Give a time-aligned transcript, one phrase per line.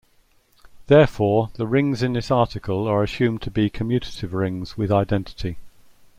[0.87, 5.57] Therefore, the rings in this article are assumed to be commutative rings with identity.